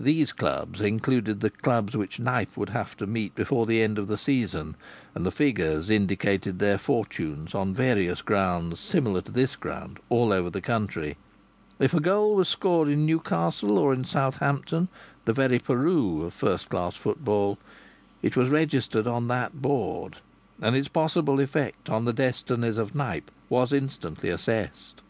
[0.00, 4.08] These clubs included the clubs which Knype would have to meet before the end of
[4.08, 4.74] the season,
[5.14, 10.50] and the figures indicated their fortunes on various grounds similar to this ground all over
[10.50, 11.16] the country.
[11.78, 14.88] If a goal was scored in Newcastle, or in Southampton,
[15.24, 17.56] the very Peru of first class football,
[18.22, 20.16] it was registered on that board
[20.60, 25.00] and its possible effect on the destinies of Knype was instantly assessed.